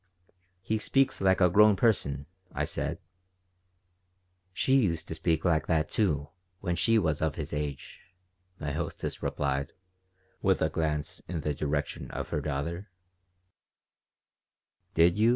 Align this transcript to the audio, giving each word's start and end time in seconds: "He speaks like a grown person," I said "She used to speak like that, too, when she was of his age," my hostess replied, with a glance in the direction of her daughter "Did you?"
"He 0.63 0.79
speaks 0.79 1.21
like 1.21 1.41
a 1.41 1.49
grown 1.51 1.75
person," 1.75 2.25
I 2.55 2.65
said 2.65 2.97
"She 4.51 4.77
used 4.81 5.07
to 5.09 5.13
speak 5.13 5.45
like 5.45 5.67
that, 5.67 5.89
too, 5.89 6.29
when 6.59 6.75
she 6.75 6.97
was 6.97 7.21
of 7.21 7.35
his 7.35 7.53
age," 7.53 7.99
my 8.59 8.71
hostess 8.71 9.21
replied, 9.21 9.73
with 10.41 10.59
a 10.59 10.69
glance 10.71 11.19
in 11.27 11.41
the 11.41 11.53
direction 11.53 12.09
of 12.09 12.29
her 12.29 12.41
daughter 12.41 12.89
"Did 14.95 15.19
you?" 15.19 15.29